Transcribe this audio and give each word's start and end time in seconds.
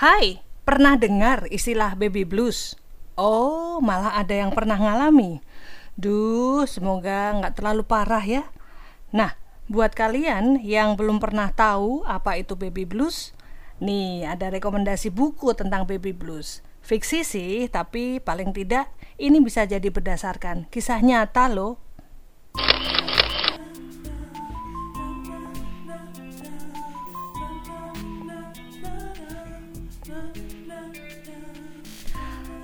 Hai, 0.00 0.40
pernah 0.64 0.96
dengar 0.96 1.44
istilah 1.52 1.92
baby 1.92 2.24
blues? 2.24 2.72
Oh, 3.20 3.84
malah 3.84 4.16
ada 4.16 4.32
yang 4.32 4.48
pernah 4.48 4.80
ngalami. 4.80 5.44
Duh, 5.92 6.64
semoga 6.64 7.36
nggak 7.36 7.60
terlalu 7.60 7.84
parah 7.84 8.24
ya. 8.24 8.48
Nah, 9.12 9.36
buat 9.68 9.92
kalian 9.92 10.64
yang 10.64 10.96
belum 10.96 11.20
pernah 11.20 11.52
tahu 11.52 12.08
apa 12.08 12.40
itu 12.40 12.56
baby 12.56 12.88
blues, 12.88 13.36
nih 13.76 14.24
ada 14.24 14.48
rekomendasi 14.48 15.12
buku 15.12 15.52
tentang 15.52 15.84
baby 15.84 16.16
blues. 16.16 16.64
Fiksi 16.80 17.20
sih, 17.20 17.68
tapi 17.68 18.24
paling 18.24 18.56
tidak 18.56 18.88
ini 19.20 19.36
bisa 19.44 19.68
jadi 19.68 19.84
berdasarkan 19.84 20.64
kisah 20.72 21.04
nyata 21.04 21.52
loh. 21.52 21.76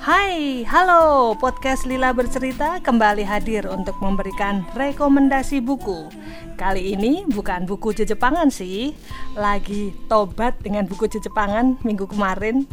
Hai, 0.06 0.62
halo, 0.70 1.34
podcast 1.34 1.82
Lila 1.82 2.14
Bercerita 2.14 2.78
kembali 2.78 3.26
hadir 3.26 3.66
untuk 3.66 3.98
memberikan 3.98 4.62
rekomendasi 4.78 5.58
buku. 5.58 6.06
Kali 6.54 6.94
ini 6.94 7.26
bukan 7.26 7.66
buku 7.66 7.90
Jepangan 7.90 8.46
sih, 8.46 8.94
lagi 9.34 9.90
tobat 10.06 10.62
dengan 10.62 10.86
buku 10.86 11.10
Jepangan 11.10 11.82
minggu 11.82 12.06
kemarin. 12.06 12.70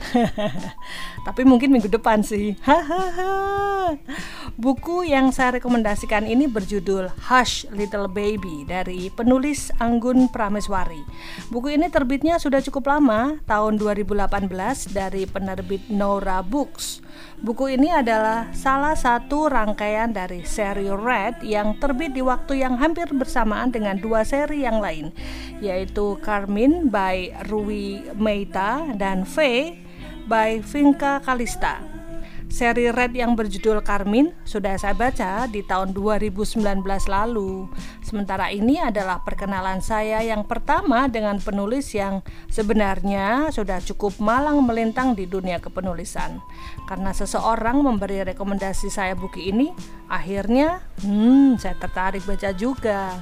Tapi 1.25 1.41
mungkin 1.41 1.73
minggu 1.73 1.89
depan 1.89 2.21
sih. 2.21 2.53
buku 4.63 5.09
yang 5.09 5.33
saya 5.33 5.57
rekomendasikan 5.57 6.29
ini 6.29 6.45
berjudul 6.45 7.09
Hush 7.33 7.65
Little 7.73 8.13
Baby 8.13 8.61
dari 8.69 9.09
penulis 9.09 9.73
Anggun 9.81 10.29
Prameswari. 10.29 11.01
Buku 11.49 11.73
ini 11.73 11.89
terbitnya 11.89 12.37
sudah 12.37 12.61
cukup 12.61 12.93
lama, 12.93 13.41
tahun 13.49 13.81
2018 13.81 14.93
dari 14.93 15.25
penerbit 15.25 15.89
Nora 15.89 16.45
Books. 16.45 17.01
Buku 17.43 17.75
ini 17.75 17.91
adalah 17.91 18.49
salah 18.55 18.95
satu 18.95 19.51
rangkaian 19.51 20.15
dari 20.15 20.47
seri 20.47 20.87
Red 20.87 21.43
yang 21.43 21.75
terbit 21.75 22.15
di 22.15 22.23
waktu 22.23 22.63
yang 22.63 22.79
hampir 22.79 23.11
bersamaan 23.11 23.69
dengan 23.69 23.99
dua 23.99 24.23
seri 24.23 24.63
yang 24.63 24.79
lain, 24.79 25.11
yaitu 25.59 26.15
Carmin 26.23 26.87
by 26.87 27.35
Rui 27.51 27.99
Meita 28.15 28.95
dan 28.95 29.27
Faye 29.27 29.75
by 30.25 30.63
Vinka 30.63 31.19
Kalista. 31.19 31.92
Seri 32.53 32.85
Red 32.93 33.17
yang 33.17 33.33
berjudul 33.33 33.81
Carmin 33.81 34.29
sudah 34.45 34.77
saya 34.77 34.93
baca 34.93 35.49
di 35.49 35.65
tahun 35.65 35.89
2019 35.89 36.61
lalu. 37.09 37.65
Sementara 38.05 38.53
ini 38.53 38.77
adalah 38.77 39.25
perkenalan 39.25 39.81
saya 39.81 40.21
yang 40.21 40.45
pertama 40.45 41.09
dengan 41.09 41.41
penulis 41.41 41.89
yang 41.97 42.21
sebenarnya 42.53 43.49
sudah 43.49 43.81
cukup 43.81 44.21
malang 44.21 44.61
melintang 44.61 45.17
di 45.17 45.25
dunia 45.25 45.57
kepenulisan. 45.57 46.37
Karena 46.85 47.09
seseorang 47.09 47.81
memberi 47.81 48.21
rekomendasi 48.21 48.85
saya 48.93 49.17
buku 49.17 49.49
ini, 49.49 49.73
akhirnya 50.05 50.85
hmm, 51.01 51.57
saya 51.57 51.73
tertarik 51.81 52.21
baca 52.21 52.53
juga. 52.53 53.17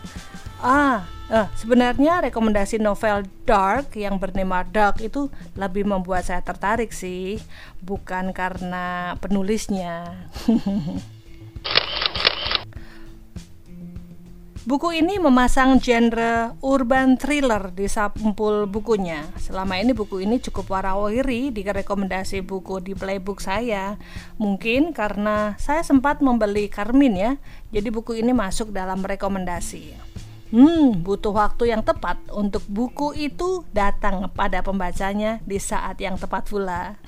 Ah, 0.59 1.07
eh, 1.31 1.47
sebenarnya 1.55 2.27
rekomendasi 2.27 2.77
novel 2.83 3.23
dark 3.47 3.95
yang 3.95 4.19
bernama 4.19 4.67
Dark 4.67 4.99
itu 4.99 5.31
lebih 5.55 5.87
membuat 5.87 6.27
saya 6.27 6.43
tertarik 6.43 6.91
sih, 6.91 7.39
bukan 7.79 8.35
karena 8.35 9.15
penulisnya. 9.23 10.27
Buku 14.61 14.93
ini 14.93 15.17
memasang 15.17 15.81
genre 15.81 16.53
urban 16.61 17.17
thriller 17.17 17.73
di 17.73 17.89
sampul 17.89 18.69
bukunya. 18.69 19.25
Selama 19.41 19.81
ini 19.81 19.89
buku 19.89 20.21
ini 20.21 20.37
cukup 20.37 20.77
warawiri 20.77 21.49
di 21.49 21.65
rekomendasi 21.65 22.45
buku 22.45 22.77
di 22.77 22.93
playbook 22.93 23.41
saya. 23.41 23.97
Mungkin 24.37 24.93
karena 24.93 25.57
saya 25.57 25.81
sempat 25.81 26.21
membeli 26.21 26.69
Carmin 26.69 27.17
ya, 27.17 27.31
jadi 27.73 27.89
buku 27.89 28.21
ini 28.21 28.37
masuk 28.37 28.69
dalam 28.69 29.01
rekomendasi. 29.01 30.10
Hmm, 30.51 30.99
butuh 30.99 31.31
waktu 31.31 31.71
yang 31.71 31.79
tepat 31.79 32.19
untuk 32.27 32.59
buku 32.67 33.15
itu 33.15 33.63
datang 33.71 34.27
pada 34.35 34.59
pembacanya 34.59 35.39
di 35.47 35.55
saat 35.55 35.95
yang 36.03 36.19
tepat 36.19 36.51
pula. 36.51 36.99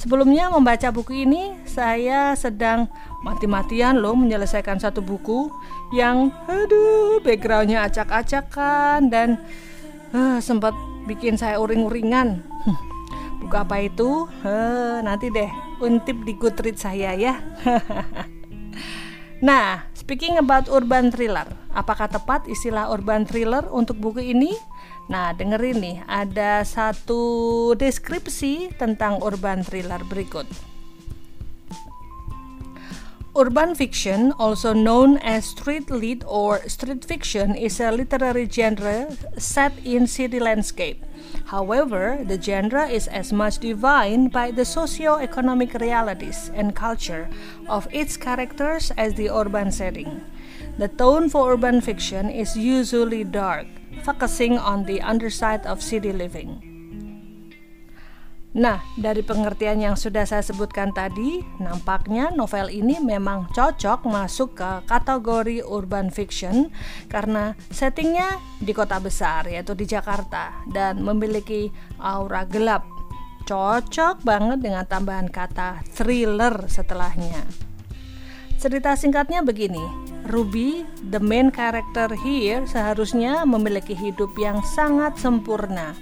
Sebelumnya 0.00 0.46
membaca 0.54 0.94
buku 0.94 1.26
ini, 1.26 1.58
saya 1.66 2.38
sedang 2.38 2.86
mati-matian 3.26 3.98
loh 3.98 4.14
menyelesaikan 4.14 4.78
satu 4.78 5.02
buku 5.02 5.50
yang, 5.90 6.30
aduh, 6.46 7.18
backgroundnya 7.26 7.82
acak-acakan 7.82 9.10
dan 9.10 9.42
uh, 10.14 10.38
sempat 10.38 10.72
bikin 11.10 11.34
saya 11.34 11.58
uring-uringan. 11.58 12.46
Buku 13.42 13.54
apa 13.58 13.82
itu? 13.82 14.30
Uh, 14.46 15.02
nanti 15.02 15.34
deh, 15.34 15.50
untip 15.82 16.22
di 16.22 16.38
Goodreads 16.38 16.86
saya 16.86 17.10
ya. 17.18 17.42
Nah, 19.36 19.84
speaking 19.92 20.40
about 20.40 20.64
urban 20.72 21.12
thriller, 21.12 21.44
apakah 21.76 22.08
tepat 22.08 22.48
istilah 22.48 22.88
urban 22.88 23.28
thriller 23.28 23.68
untuk 23.68 24.00
buku 24.00 24.32
ini? 24.32 24.56
Nah, 25.12 25.36
dengerin 25.36 25.78
nih, 25.78 25.96
ada 26.08 26.64
satu 26.64 27.76
deskripsi 27.76 28.74
tentang 28.80 29.20
urban 29.20 29.60
thriller 29.60 30.00
berikut. 30.08 30.48
Urban 33.36 33.76
fiction, 33.76 34.32
also 34.40 34.72
known 34.72 35.20
as 35.20 35.52
street 35.52 35.92
lit 35.92 36.24
or 36.24 36.64
street 36.72 37.04
fiction, 37.04 37.52
is 37.52 37.76
a 37.84 37.92
literary 37.92 38.48
genre 38.48 39.12
set 39.36 39.76
in 39.84 40.08
city 40.08 40.40
landscape. 40.40 41.04
However, 41.52 42.24
the 42.24 42.40
genre 42.40 42.88
is 42.88 43.06
as 43.12 43.36
much 43.36 43.60
defined 43.60 44.32
by 44.32 44.56
the 44.56 44.64
socio-economic 44.64 45.76
realities 45.76 46.48
and 46.56 46.72
culture 46.72 47.28
of 47.68 47.84
its 47.92 48.16
characters 48.16 48.88
as 48.96 49.12
the 49.20 49.28
urban 49.28 49.68
setting. 49.68 50.24
The 50.76 50.92
tone 50.92 51.32
for 51.32 51.56
urban 51.56 51.80
fiction 51.80 52.28
is 52.28 52.52
usually 52.52 53.24
dark, 53.24 53.64
focusing 54.04 54.60
on 54.60 54.84
the 54.84 55.00
underside 55.00 55.64
of 55.64 55.80
city 55.80 56.12
living. 56.12 56.60
Nah, 58.56 58.84
dari 59.00 59.24
pengertian 59.24 59.80
yang 59.80 59.96
sudah 59.96 60.28
saya 60.28 60.44
sebutkan 60.44 60.92
tadi, 60.92 61.40
nampaknya 61.60 62.28
novel 62.28 62.68
ini 62.68 63.00
memang 63.00 63.48
cocok 63.56 64.04
masuk 64.04 64.56
ke 64.56 64.84
kategori 64.84 65.64
urban 65.64 66.12
fiction 66.12 66.68
karena 67.08 67.56
settingnya 67.72 68.36
di 68.60 68.76
kota 68.76 69.00
besar, 69.00 69.48
yaitu 69.48 69.72
di 69.72 69.88
Jakarta, 69.88 70.60
dan 70.68 71.00
memiliki 71.00 71.72
aura 72.00 72.44
gelap. 72.44 72.84
Cocok 73.48 74.20
banget 74.24 74.60
dengan 74.60 74.84
tambahan 74.84 75.32
kata 75.32 75.84
thriller 75.88 76.68
setelahnya. 76.68 77.48
Cerita 78.56 78.96
singkatnya 78.96 79.44
begini, 79.44 80.15
Ruby, 80.26 80.84
the 81.10 81.22
main 81.22 81.54
character 81.54 82.10
here, 82.20 82.66
seharusnya 82.66 83.46
memiliki 83.46 83.94
hidup 83.94 84.34
yang 84.36 84.60
sangat 84.62 85.16
sempurna 85.18 85.94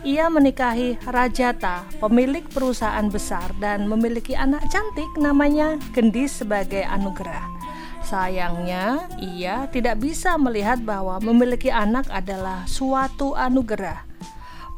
ia 0.00 0.32
menikahi 0.32 0.96
Rajata, 1.04 1.84
pemilik 2.00 2.44
perusahaan 2.48 3.04
besar 3.12 3.52
dan 3.60 3.84
memiliki 3.84 4.32
anak 4.32 4.64
cantik 4.72 5.12
namanya 5.20 5.76
Gendis 5.92 6.40
sebagai 6.40 6.80
anugerah. 6.88 7.44
Sayangnya, 8.00 9.04
ia 9.20 9.68
tidak 9.68 10.00
bisa 10.00 10.40
melihat 10.40 10.80
bahwa 10.80 11.20
memiliki 11.20 11.68
anak 11.68 12.08
adalah 12.08 12.64
suatu 12.64 13.36
anugerah. 13.36 14.08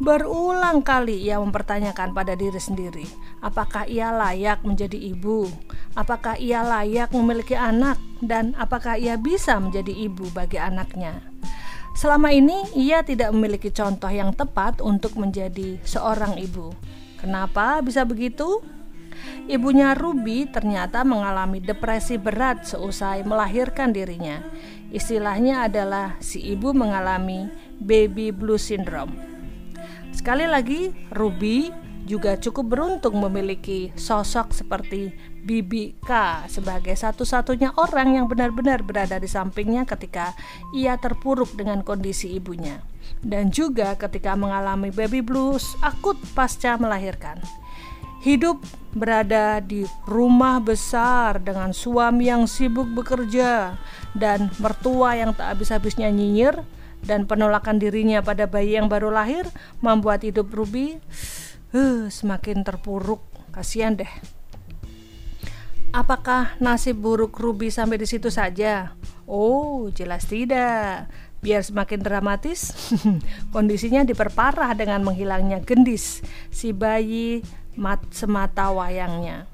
Berulang 0.03 0.83
kali 0.83 1.23
ia 1.23 1.39
mempertanyakan 1.39 2.11
pada 2.11 2.35
diri 2.35 2.59
sendiri, 2.59 3.07
apakah 3.43 3.85
ia 3.91 4.15
layak 4.15 4.63
menjadi 4.63 4.97
ibu, 4.97 5.51
apakah 5.99 6.39
ia 6.39 6.63
layak 6.63 7.11
memiliki 7.11 7.59
anak, 7.59 7.99
dan 8.23 8.55
apakah 8.57 8.97
ia 8.97 9.19
bisa 9.19 9.59
menjadi 9.59 9.91
ibu 9.91 10.31
bagi 10.31 10.57
anaknya. 10.57 11.21
Selama 11.93 12.33
ini 12.33 12.65
ia 12.73 13.05
tidak 13.05 13.35
memiliki 13.37 13.69
contoh 13.69 14.09
yang 14.09 14.33
tepat 14.33 14.81
untuk 14.81 15.19
menjadi 15.21 15.77
seorang 15.85 16.41
ibu. 16.41 16.73
Kenapa 17.21 17.85
bisa 17.85 18.09
begitu? 18.09 18.65
Ibunya 19.45 19.93
Ruby 19.93 20.49
ternyata 20.49 21.05
mengalami 21.05 21.61
depresi 21.61 22.17
berat 22.17 22.65
seusai 22.65 23.27
melahirkan 23.29 23.93
dirinya. 23.93 24.41
Istilahnya 24.89 25.69
adalah 25.69 26.17
si 26.23 26.41
ibu 26.41 26.73
mengalami 26.73 27.51
baby 27.77 28.33
blue 28.33 28.59
syndrome. 28.59 29.13
Sekali 30.13 30.49
lagi, 30.49 30.93
Ruby 31.13 31.82
juga 32.05 32.35
cukup 32.35 32.75
beruntung 32.75 33.19
memiliki 33.23 33.95
sosok 33.95 34.51
seperti 34.51 35.15
Bibi 35.43 35.99
K 36.03 36.45
sebagai 36.47 36.95
satu-satunya 36.95 37.75
orang 37.79 38.19
yang 38.19 38.27
benar-benar 38.31 38.83
berada 38.83 39.19
di 39.19 39.27
sampingnya 39.27 39.87
ketika 39.87 40.35
ia 40.75 40.99
terpuruk 40.99 41.55
dengan 41.55 41.83
kondisi 41.83 42.39
ibunya 42.39 42.83
dan 43.23 43.51
juga 43.51 43.95
ketika 43.99 44.35
mengalami 44.39 44.91
baby 44.95 45.23
blues 45.23 45.75
akut 45.83 46.19
pasca 46.35 46.79
melahirkan. 46.79 47.39
Hidup 48.23 48.63
berada 48.95 49.59
di 49.59 49.83
rumah 50.07 50.63
besar 50.63 51.43
dengan 51.43 51.75
suami 51.75 52.31
yang 52.31 52.47
sibuk 52.47 52.87
bekerja 52.95 53.75
dan 54.15 54.47
mertua 54.63 55.19
yang 55.19 55.35
tak 55.35 55.59
habis-habisnya 55.59 56.07
nyinyir 56.07 56.63
dan 57.03 57.27
penolakan 57.27 57.83
dirinya 57.83 58.23
pada 58.23 58.47
bayi 58.47 58.79
yang 58.79 58.87
baru 58.87 59.11
lahir 59.11 59.51
membuat 59.83 60.23
hidup 60.23 60.55
Ruby 60.55 61.03
huh, 61.73 62.09
semakin 62.13 62.63
terpuruk. 62.63 63.21
Kasihan 63.53 63.93
deh. 63.97 64.09
Apakah 65.93 66.57
nasib 66.57 67.05
buruk 67.05 67.37
Ruby 67.37 67.69
sampai 67.69 68.01
di 68.01 68.09
situ 68.09 68.33
saja? 68.33 68.97
Oh, 69.29 69.93
jelas 69.93 70.25
tidak. 70.25 71.13
Biar 71.45 71.61
semakin 71.61 72.01
dramatis, 72.01 72.73
kondisinya 73.55 74.01
diperparah 74.07 74.73
dengan 74.73 75.05
menghilangnya 75.05 75.61
gendis 75.61 76.25
si 76.49 76.73
bayi 76.73 77.45
mat 77.77 78.01
semata 78.15 78.73
wayangnya. 78.73 79.45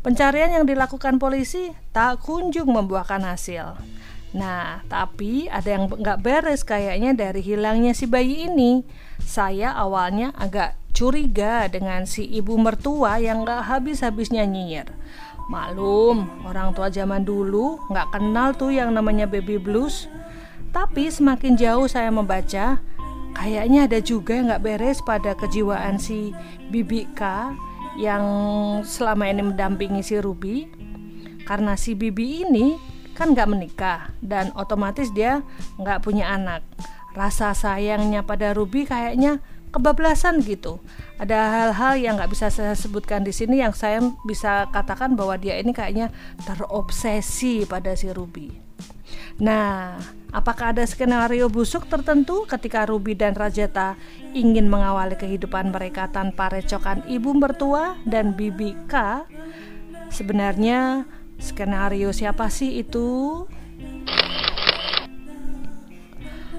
Pencarian 0.00 0.56
yang 0.56 0.64
dilakukan 0.64 1.20
polisi 1.20 1.74
tak 1.92 2.24
kunjung 2.24 2.70
membuahkan 2.70 3.20
hasil. 3.28 3.76
Nah, 4.32 4.80
tapi 4.88 5.52
ada 5.52 5.68
yang 5.68 5.84
nggak 5.90 6.22
beres 6.24 6.64
kayaknya 6.64 7.12
dari 7.12 7.44
hilangnya 7.44 7.92
si 7.92 8.08
bayi 8.08 8.48
ini. 8.48 8.86
Saya 9.20 9.74
awalnya 9.76 10.32
agak 10.32 10.78
curiga 10.98 11.70
dengan 11.70 12.02
si 12.10 12.26
ibu 12.26 12.58
mertua 12.58 13.22
yang 13.22 13.46
nggak 13.46 13.70
habis-habisnya 13.70 14.42
nyinyir. 14.42 14.90
Maklum, 15.46 16.26
orang 16.42 16.74
tua 16.74 16.90
zaman 16.90 17.22
dulu 17.22 17.78
nggak 17.86 18.18
kenal 18.18 18.50
tuh 18.50 18.74
yang 18.74 18.90
namanya 18.90 19.30
baby 19.30 19.62
blues. 19.62 20.10
Tapi 20.74 21.06
semakin 21.06 21.54
jauh 21.54 21.86
saya 21.86 22.10
membaca, 22.10 22.82
kayaknya 23.38 23.86
ada 23.86 24.02
juga 24.02 24.34
yang 24.34 24.50
nggak 24.50 24.64
beres 24.66 24.98
pada 25.06 25.38
kejiwaan 25.38 26.02
si 26.02 26.34
Bibi 26.66 27.06
K 27.14 27.54
yang 27.94 28.24
selama 28.82 29.30
ini 29.30 29.54
mendampingi 29.54 30.02
si 30.02 30.18
Ruby. 30.18 30.66
Karena 31.46 31.78
si 31.78 31.94
Bibi 31.94 32.42
ini 32.42 32.74
kan 33.14 33.38
nggak 33.38 33.48
menikah 33.48 34.10
dan 34.18 34.50
otomatis 34.58 35.14
dia 35.14 35.46
nggak 35.78 36.02
punya 36.02 36.26
anak. 36.26 36.66
Rasa 37.14 37.54
sayangnya 37.54 38.26
pada 38.26 38.50
Ruby 38.50 38.82
kayaknya 38.84 39.38
kebablasan 39.70 40.40
gitu. 40.44 40.80
Ada 41.18 41.38
hal-hal 41.50 41.94
yang 41.98 42.14
nggak 42.16 42.30
bisa 42.32 42.48
saya 42.48 42.72
sebutkan 42.72 43.26
di 43.26 43.34
sini 43.34 43.60
yang 43.60 43.74
saya 43.74 44.00
bisa 44.24 44.70
katakan 44.70 45.18
bahwa 45.18 45.34
dia 45.36 45.58
ini 45.58 45.74
kayaknya 45.74 46.14
terobsesi 46.46 47.66
pada 47.66 47.92
si 47.98 48.08
Ruby. 48.08 48.68
Nah, 49.38 49.98
apakah 50.34 50.74
ada 50.74 50.82
skenario 50.82 51.46
busuk 51.46 51.86
tertentu 51.86 52.42
ketika 52.44 52.84
Ruby 52.84 53.14
dan 53.14 53.38
Rajata 53.38 53.94
ingin 54.34 54.66
mengawali 54.66 55.14
kehidupan 55.14 55.70
mereka 55.70 56.10
tanpa 56.10 56.50
recokan 56.50 57.06
ibu 57.06 57.32
mertua 57.34 57.94
dan 58.02 58.34
bibi 58.34 58.74
K? 58.90 59.24
Sebenarnya 60.10 61.06
skenario 61.38 62.10
siapa 62.10 62.50
sih 62.50 62.82
itu? 62.82 63.46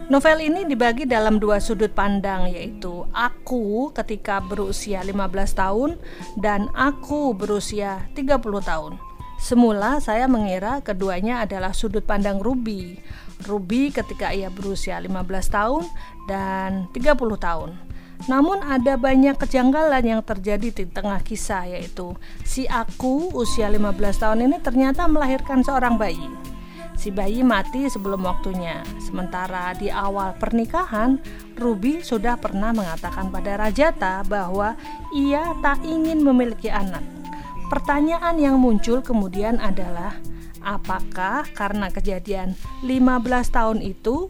Novel 0.09 0.41
ini 0.41 0.65
dibagi 0.65 1.05
dalam 1.05 1.37
dua 1.37 1.61
sudut 1.61 1.93
pandang 1.93 2.49
yaitu 2.49 3.05
aku 3.13 3.93
ketika 3.93 4.41
berusia 4.41 5.05
15 5.05 5.13
tahun 5.53 6.01
dan 6.33 6.65
aku 6.73 7.37
berusia 7.37 8.09
30 8.17 8.41
tahun. 8.41 8.97
Semula 9.37 10.01
saya 10.01 10.25
mengira 10.25 10.81
keduanya 10.81 11.45
adalah 11.45 11.77
sudut 11.77 12.01
pandang 12.09 12.41
Ruby. 12.41 12.97
Ruby 13.45 13.93
ketika 13.93 14.33
ia 14.33 14.49
berusia 14.49 14.97
15 14.97 15.13
tahun 15.45 15.85
dan 16.25 16.89
30 16.89 17.13
tahun. 17.37 17.77
Namun 18.25 18.65
ada 18.65 18.97
banyak 18.97 19.37
kejanggalan 19.37 20.01
yang 20.01 20.25
terjadi 20.25 20.73
di 20.73 20.89
tengah 20.89 21.21
kisah 21.21 21.69
yaitu 21.69 22.17
si 22.41 22.65
aku 22.65 23.29
usia 23.37 23.69
15 23.69 23.93
tahun 24.17 24.49
ini 24.49 24.57
ternyata 24.57 25.05
melahirkan 25.05 25.61
seorang 25.61 26.01
bayi 26.01 26.48
si 26.99 27.15
bayi 27.15 27.47
mati 27.47 27.87
sebelum 27.87 28.27
waktunya. 28.27 28.83
Sementara 28.99 29.71
di 29.71 29.87
awal 29.87 30.35
pernikahan, 30.35 31.15
Ruby 31.55 32.03
sudah 32.03 32.35
pernah 32.35 32.75
mengatakan 32.75 33.31
pada 33.31 33.55
Rajata 33.55 34.27
bahwa 34.27 34.75
ia 35.15 35.55
tak 35.63 35.79
ingin 35.87 36.19
memiliki 36.19 36.67
anak. 36.67 37.01
Pertanyaan 37.71 38.35
yang 38.35 38.59
muncul 38.59 38.99
kemudian 38.99 39.63
adalah, 39.63 40.19
apakah 40.59 41.47
karena 41.55 41.87
kejadian 41.87 42.59
15 42.83 43.47
tahun 43.47 43.79
itu 43.79 44.27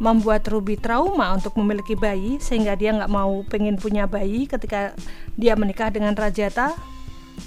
membuat 0.00 0.48
Ruby 0.48 0.80
trauma 0.80 1.36
untuk 1.36 1.52
memiliki 1.60 1.92
bayi 1.94 2.40
sehingga 2.40 2.74
dia 2.80 2.96
nggak 2.96 3.12
mau 3.12 3.44
pengen 3.44 3.76
punya 3.76 4.08
bayi 4.08 4.48
ketika 4.48 4.96
dia 5.36 5.52
menikah 5.52 5.92
dengan 5.92 6.16
Rajata? 6.16 6.72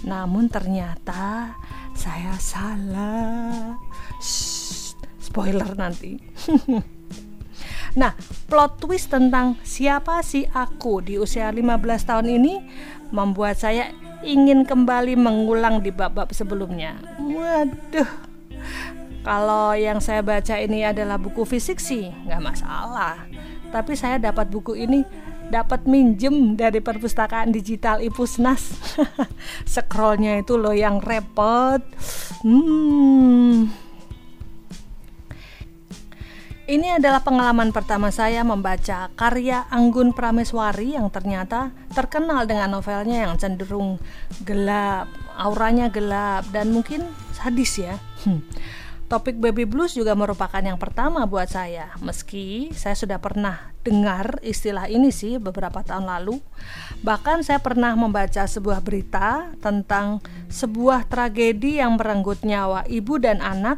Namun 0.05 0.45
ternyata 0.51 1.55
saya 1.95 2.35
salah. 2.37 3.79
Shh, 4.19 4.93
spoiler 5.17 5.73
nanti. 5.73 6.19
nah, 7.99 8.13
plot 8.51 8.83
twist 8.83 9.09
tentang 9.09 9.57
siapa 9.63 10.21
sih 10.21 10.45
aku 10.51 11.01
di 11.01 11.15
usia 11.17 11.49
15 11.49 11.81
tahun 12.05 12.27
ini 12.29 12.53
membuat 13.09 13.57
saya 13.57 13.89
ingin 14.21 14.67
kembali 14.67 15.15
mengulang 15.15 15.81
di 15.81 15.89
bab-bab 15.89 16.29
sebelumnya. 16.35 16.99
Waduh. 17.17 18.11
Kalau 19.25 19.73
yang 19.73 19.97
saya 19.97 20.21
baca 20.21 20.53
ini 20.61 20.85
adalah 20.85 21.17
buku 21.17 21.49
fisik 21.49 21.81
sih, 21.81 22.13
nggak 22.29 22.45
masalah. 22.45 23.25
Tapi 23.73 23.97
saya 23.97 24.21
dapat 24.21 24.53
buku 24.53 24.77
ini 24.77 25.01
dapat 25.49 25.85
minjem 25.85 26.57
dari 26.57 26.81
perpustakaan 26.81 27.53
digital 27.53 28.01
Ipusnas. 28.01 28.75
Scrollnya 29.73 30.41
itu 30.41 30.57
loh 30.57 30.73
yang 30.73 31.01
repot. 31.01 31.81
Hmm. 32.41 33.69
Ini 36.65 36.97
adalah 36.97 37.21
pengalaman 37.21 37.69
pertama 37.69 38.09
saya 38.09 38.41
membaca 38.41 39.13
karya 39.13 39.69
Anggun 39.69 40.17
Prameswari 40.17 40.97
yang 40.97 41.13
ternyata 41.13 41.69
terkenal 41.93 42.49
dengan 42.49 42.73
novelnya 42.73 43.29
yang 43.29 43.37
cenderung 43.37 44.01
gelap, 44.41 45.05
auranya 45.37 45.93
gelap 45.93 46.49
dan 46.49 46.73
mungkin 46.73 47.05
sadis 47.37 47.77
ya. 47.77 48.01
Hmm. 48.25 48.41
Topik 49.05 49.37
baby 49.37 49.69
blues 49.69 49.93
juga 49.93 50.17
merupakan 50.17 50.57
yang 50.57 50.81
pertama 50.81 51.29
buat 51.29 51.45
saya, 51.45 51.93
meski 52.01 52.73
saya 52.73 52.97
sudah 52.97 53.21
pernah 53.21 53.69
dengar 53.85 54.41
istilah 54.41 54.89
ini 54.89 55.13
sih 55.13 55.37
beberapa 55.37 55.85
tahun 55.85 56.09
lalu. 56.09 56.41
Bahkan 57.05 57.45
saya 57.45 57.61
pernah 57.61 57.93
membaca 57.93 58.41
sebuah 58.49 58.81
berita 58.81 59.53
tentang 59.61 60.25
sebuah 60.49 61.05
tragedi 61.05 61.77
yang 61.77 62.01
merenggut 62.01 62.41
nyawa 62.41 62.81
ibu 62.89 63.21
dan 63.21 63.45
anak 63.45 63.77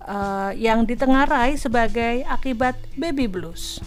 uh, 0.00 0.56
yang 0.56 0.88
ditengarai 0.88 1.60
sebagai 1.60 2.24
akibat 2.24 2.80
baby 2.96 3.28
blues. 3.28 3.84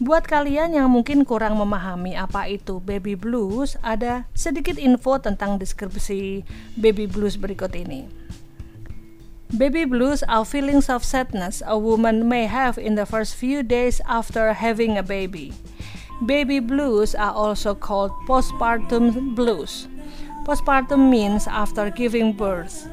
Buat 0.00 0.24
kalian 0.24 0.72
yang 0.72 0.88
mungkin 0.88 1.22
kurang 1.28 1.60
memahami 1.60 2.16
apa 2.16 2.48
itu 2.48 2.80
baby 2.80 3.12
blues, 3.12 3.76
ada 3.84 4.24
sedikit 4.32 4.80
info 4.80 5.20
tentang 5.20 5.60
deskripsi 5.60 6.40
baby 6.80 7.04
blues 7.04 7.36
berikut 7.36 7.76
ini. 7.76 8.23
Baby 9.56 9.84
blues 9.84 10.24
are 10.24 10.44
feelings 10.44 10.88
of 10.90 11.04
sadness 11.04 11.62
a 11.64 11.78
woman 11.78 12.28
may 12.28 12.46
have 12.46 12.76
in 12.76 12.96
the 12.96 13.06
first 13.06 13.36
few 13.36 13.62
days 13.62 14.00
after 14.04 14.52
having 14.52 14.98
a 14.98 15.02
baby. 15.02 15.52
Baby 16.26 16.58
blues 16.58 17.14
are 17.14 17.30
also 17.30 17.72
called 17.72 18.10
postpartum 18.26 19.36
blues. 19.36 19.86
Postpartum 20.42 21.08
means 21.08 21.46
after 21.46 21.88
giving 21.88 22.32
birth. 22.32 22.90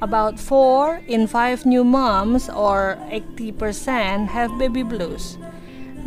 About 0.00 0.40
4 0.40 1.02
in 1.08 1.26
5 1.26 1.66
new 1.66 1.84
moms, 1.84 2.48
or 2.48 2.96
80%, 3.12 4.28
have 4.28 4.56
baby 4.58 4.82
blues. 4.82 5.36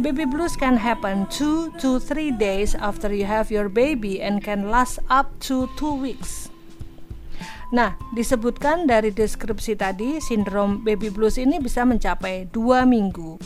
Baby 0.01 0.25
blues 0.25 0.55
can 0.55 0.77
happen 0.77 1.27
2 1.29 1.77
to 1.77 1.99
3 1.99 2.31
days 2.31 2.73
after 2.73 3.13
you 3.13 3.25
have 3.25 3.51
your 3.51 3.69
baby 3.69 4.19
and 4.19 4.43
can 4.43 4.71
last 4.71 4.97
up 5.11 5.29
to 5.41 5.69
2 5.77 5.93
weeks. 5.93 6.49
Nah, 7.73 7.97
disebutkan 8.13 8.85
dari 8.85 9.09
deskripsi 9.09 9.73
tadi, 9.79 10.21
sindrom 10.21 10.85
baby 10.85 11.09
blues 11.09 11.41
ini 11.41 11.57
bisa 11.57 11.81
mencapai 11.81 12.45
dua 12.53 12.85
minggu. 12.85 13.37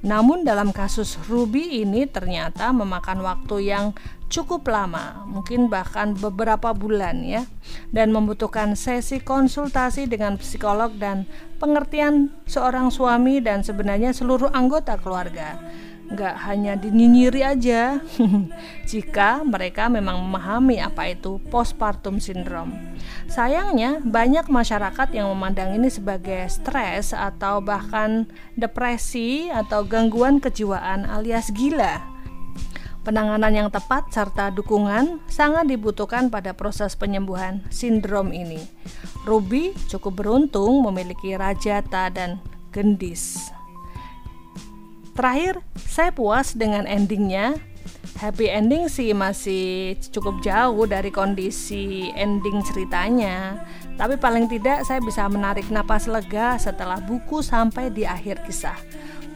Namun 0.00 0.48
dalam 0.48 0.72
kasus 0.72 1.20
Ruby 1.28 1.84
ini 1.84 2.08
ternyata 2.08 2.72
memakan 2.72 3.20
waktu 3.20 3.68
yang 3.68 3.92
cukup 4.32 4.64
lama, 4.72 5.28
mungkin 5.28 5.68
bahkan 5.68 6.16
beberapa 6.16 6.72
bulan 6.72 7.20
ya, 7.20 7.44
dan 7.92 8.08
membutuhkan 8.08 8.80
sesi 8.80 9.20
konsultasi 9.20 10.08
dengan 10.08 10.40
psikolog 10.40 10.96
dan 10.96 11.28
pengertian 11.60 12.32
seorang 12.48 12.88
suami 12.88 13.44
dan 13.44 13.60
sebenarnya 13.60 14.16
seluruh 14.16 14.48
anggota 14.56 14.96
keluarga 14.96 15.60
nggak 16.10 16.36
hanya 16.50 16.74
dinyinyiri 16.74 17.42
aja 17.46 18.02
jika 18.90 19.46
mereka 19.46 19.86
memang 19.86 20.18
memahami 20.18 20.82
apa 20.82 21.14
itu 21.14 21.38
postpartum 21.48 22.18
syndrome. 22.18 22.74
Sayangnya 23.30 24.02
banyak 24.02 24.50
masyarakat 24.50 25.08
yang 25.14 25.30
memandang 25.30 25.78
ini 25.78 25.86
sebagai 25.86 26.50
stres 26.50 27.14
atau 27.14 27.62
bahkan 27.62 28.26
depresi 28.58 29.48
atau 29.54 29.86
gangguan 29.86 30.42
kejiwaan 30.42 31.06
alias 31.06 31.54
gila. 31.54 32.02
Penanganan 33.00 33.56
yang 33.56 33.68
tepat 33.72 34.12
serta 34.12 34.52
dukungan 34.52 35.24
sangat 35.24 35.72
dibutuhkan 35.72 36.28
pada 36.28 36.52
proses 36.52 36.92
penyembuhan 36.92 37.64
sindrom 37.72 38.28
ini. 38.28 38.60
Ruby 39.24 39.72
cukup 39.88 40.20
beruntung 40.20 40.84
memiliki 40.84 41.32
rajata 41.32 42.12
dan 42.12 42.44
gendis. 42.68 43.54
Terakhir, 45.14 45.60
saya 45.76 46.10
puas 46.14 46.54
dengan 46.54 46.86
endingnya 46.86 47.58
happy 48.20 48.52
ending 48.52 48.88
sih 48.92 49.16
masih 49.16 49.96
cukup 50.12 50.44
jauh 50.44 50.84
dari 50.84 51.08
kondisi 51.08 52.12
ending 52.12 52.60
ceritanya. 52.64 53.64
Tapi 53.96 54.16
paling 54.16 54.48
tidak 54.48 54.84
saya 54.88 55.00
bisa 55.00 55.28
menarik 55.28 55.68
napas 55.68 56.08
lega 56.08 56.56
setelah 56.56 57.00
buku 57.04 57.44
sampai 57.44 57.92
di 57.92 58.08
akhir 58.08 58.44
kisah 58.48 58.76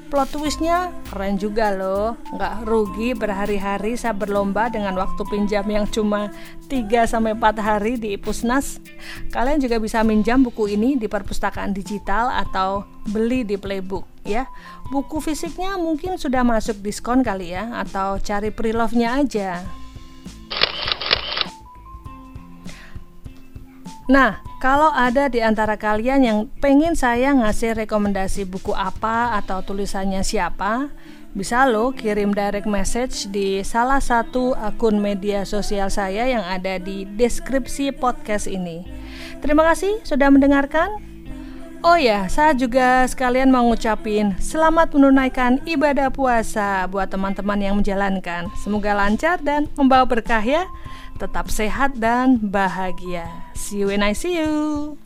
plot 0.08 0.34
twistnya 0.34 0.92
keren 1.11 1.37
juga 1.37 1.75
loh. 1.75 2.16
Nggak 2.32 2.54
rugi 2.64 3.12
berhari-hari 3.12 3.94
saya 3.94 4.16
berlomba 4.16 4.73
dengan 4.73 4.96
waktu 4.96 5.23
pinjam 5.28 5.64
yang 5.68 5.84
cuma 5.90 6.32
3-4 6.68 7.14
hari 7.61 8.00
di 8.00 8.16
Pusnas. 8.16 8.80
Kalian 9.30 9.61
juga 9.61 9.76
bisa 9.76 10.00
minjam 10.06 10.40
buku 10.40 10.73
ini 10.73 10.96
di 10.96 11.06
perpustakaan 11.06 11.76
digital 11.76 12.32
atau 12.32 12.88
beli 13.12 13.44
di 13.44 13.61
playbook 13.61 14.08
ya. 14.25 14.49
Buku 14.88 15.20
fisiknya 15.20 15.76
mungkin 15.76 16.16
sudah 16.16 16.40
masuk 16.40 16.80
diskon 16.80 17.20
kali 17.20 17.52
ya 17.52 17.70
atau 17.84 18.16
cari 18.20 18.49
pre-love-nya 18.49 19.20
aja 19.20 19.83
Nah, 24.04 24.44
kalau 24.61 24.92
ada 24.92 25.32
di 25.32 25.40
antara 25.40 25.80
kalian 25.80 26.20
yang 26.20 26.38
pengen 26.61 26.92
saya 26.92 27.32
ngasih 27.32 27.73
rekomendasi 27.84 28.44
buku 28.44 28.76
apa 28.76 29.32
atau 29.40 29.64
tulisannya 29.64 30.20
siapa, 30.20 30.92
bisa 31.32 31.64
lo 31.64 31.90
kirim 31.96 32.37
direct 32.37 32.68
message 32.68 33.32
di 33.32 33.64
salah 33.64 34.04
satu 34.04 34.52
akun 34.54 35.00
media 35.00 35.49
sosial 35.49 35.88
saya 35.88 36.28
yang 36.28 36.44
ada 36.44 36.76
di 36.76 37.08
deskripsi 37.16 37.96
podcast 37.96 38.44
ini. 38.44 38.84
Terima 39.40 39.64
kasih 39.64 40.04
sudah 40.04 40.28
mendengarkan. 40.28 41.13
Oh 41.84 42.00
ya, 42.00 42.24
saya 42.32 42.56
juga 42.56 43.04
sekalian 43.04 43.52
mau 43.52 43.60
ngucapin 43.68 44.32
selamat 44.40 44.96
menunaikan 44.96 45.60
ibadah 45.68 46.08
puasa 46.08 46.88
buat 46.88 47.12
teman-teman 47.12 47.60
yang 47.60 47.76
menjalankan. 47.76 48.48
Semoga 48.56 48.96
lancar 48.96 49.36
dan 49.44 49.68
membawa 49.76 50.08
berkah 50.08 50.40
ya. 50.40 50.64
Tetap 51.20 51.52
sehat 51.52 52.00
dan 52.00 52.40
bahagia. 52.40 53.28
See 53.52 53.84
you 53.84 53.92
when 53.92 54.00
I 54.00 54.16
see 54.16 54.40
you. 54.40 54.96